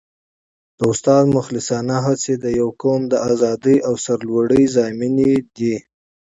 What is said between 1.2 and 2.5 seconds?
مخلصانه هڅې د